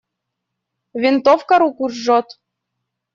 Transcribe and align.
Винтовка 1.03 1.55
руку 1.61 1.85
жжет. 1.91 2.27